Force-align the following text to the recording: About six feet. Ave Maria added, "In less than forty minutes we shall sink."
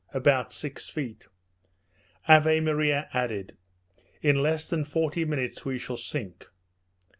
About 0.15 0.51
six 0.51 0.89
feet. 0.89 1.27
Ave 2.27 2.59
Maria 2.61 3.07
added, 3.13 3.55
"In 4.23 4.41
less 4.41 4.65
than 4.65 4.83
forty 4.83 5.25
minutes 5.25 5.63
we 5.63 5.77
shall 5.77 5.95
sink." 5.95 6.47